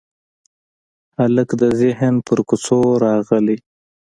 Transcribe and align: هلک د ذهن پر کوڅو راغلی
هلک 1.17 1.49
د 1.61 1.63
ذهن 1.81 2.13
پر 2.27 2.39
کوڅو 2.49 2.79
راغلی 3.05 3.57